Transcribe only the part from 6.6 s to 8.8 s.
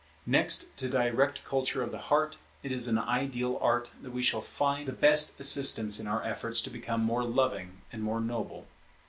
to become more loving and more noble.